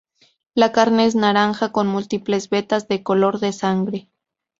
La 0.55 0.71
carne 0.71 1.05
es 1.05 1.13
naranja 1.13 1.71
con 1.71 1.85
múltiples 1.85 2.49
vetas 2.49 2.87
de 2.87 3.03
color 3.03 3.39
de 3.39 3.53
sangre. 3.53 4.09